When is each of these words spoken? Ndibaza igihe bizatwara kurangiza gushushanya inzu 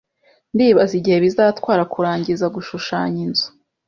Ndibaza 0.53 0.93
igihe 0.99 1.17
bizatwara 1.25 1.83
kurangiza 1.93 2.45
gushushanya 2.55 3.19
inzu 3.25 3.47